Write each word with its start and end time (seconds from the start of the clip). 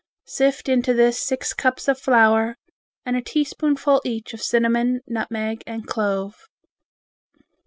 Sift 0.25 0.67
into 0.67 0.95
this 0.95 1.19
six 1.19 1.53
cups 1.53 1.87
of 1.87 1.95
flour 1.95 2.57
and 3.05 3.15
a 3.15 3.21
teaspoonful 3.21 4.01
each 4.03 4.33
of 4.33 4.41
cinnamon, 4.41 5.01
nutmeg 5.05 5.61
and 5.67 5.85
clove. 5.87 6.47